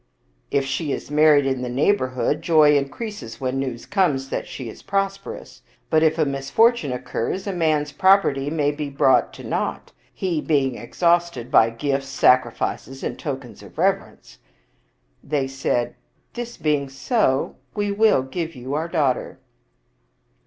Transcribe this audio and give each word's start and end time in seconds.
"If 0.49 0.65
she 0.65 0.91
is 0.91 1.11
married 1.11 1.45
in 1.45 1.61
the 1.61 1.69
neighborhood, 1.69 2.41
joy 2.41 2.75
increases 2.75 3.39
when 3.39 3.59
news 3.59 3.85
comes 3.85 4.29
that 4.29 4.47
she 4.47 4.67
is 4.67 4.81
prosperous; 4.81 5.61
but 5.91 6.01
if 6.01 6.17
a 6.17 6.25
misfor 6.25 6.75
tune 6.75 6.91
occurs, 6.91 7.45
a 7.45 7.53
man's 7.53 7.91
property 7.91 8.49
may 8.49 8.71
be 8.71 8.89
brought 8.89 9.31
to 9.33 9.43
naught, 9.43 9.91
he 10.11 10.41
being 10.41 10.75
exhausted 10.75 11.51
by 11.51 11.69
gifts, 11.69 12.07
sacrifices, 12.07 13.03
and 13.03 13.19
tokens 13.19 13.61
of 13.61 13.77
rev 13.77 13.93
erence." 13.99 14.37
They 15.23 15.45
said," 15.47 15.93
This 16.33 16.57
being 16.57 16.89
so, 16.89 17.57
we 17.75 17.91
will 17.91 18.23
give 18.23 18.55
our 18.73 18.87
daughter." 18.87 19.37